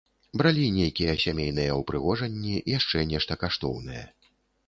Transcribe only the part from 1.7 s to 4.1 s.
ўпрыгожанні, яшчэ нешта каштоўнае.